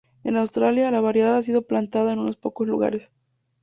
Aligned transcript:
En 0.23 0.35
Australia, 0.35 0.89
la 0.89 0.99
variedad 0.99 1.35
ha 1.37 1.43
sido 1.43 1.67
plantada 1.67 2.11
en 2.13 2.17
unos 2.17 2.35
pocos 2.35 2.65
lugares. 2.67 3.11